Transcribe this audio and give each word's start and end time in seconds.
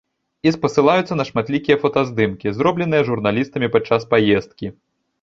І 0.47 0.53
спасылаюцца 0.55 1.17
на 1.19 1.25
шматлікія 1.29 1.77
фотаздымкі, 1.85 2.57
зробленыя 2.59 3.07
журналістамі 3.13 3.67
падчас 3.79 4.01
паездкі. 4.17 4.67